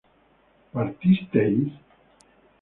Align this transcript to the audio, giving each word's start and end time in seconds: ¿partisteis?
¿partisteis? 0.73 1.69